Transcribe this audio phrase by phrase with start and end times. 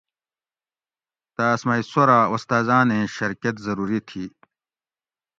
[1.35, 4.23] تاۤس مئ سوراۤ استاۤزاۤن ایں شرکت ضروری تھی